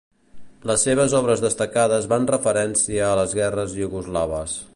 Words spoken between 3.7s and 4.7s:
iugoslaves.